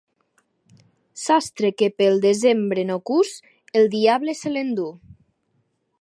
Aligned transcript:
Sastre 1.23 1.69
que 1.81 1.89
pel 2.01 2.17
desembre 2.25 2.87
no 2.93 2.97
cus, 3.11 3.35
el 3.81 3.89
diable 3.97 4.37
se 4.41 4.55
l'enduu. 4.57 4.91